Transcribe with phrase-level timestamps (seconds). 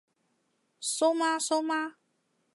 [0.81, 1.93] 蘇媽蘇媽？